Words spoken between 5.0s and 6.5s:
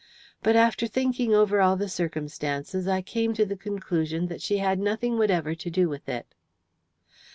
whatever to do with it."